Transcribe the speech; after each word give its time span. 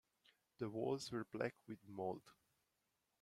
The 0.57 0.67
walls 0.67 1.11
were 1.11 1.25
black 1.31 1.53
with 1.67 1.77
mould. 1.87 2.23